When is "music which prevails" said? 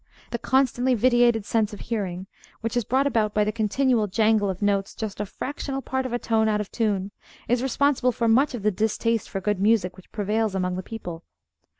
9.59-10.55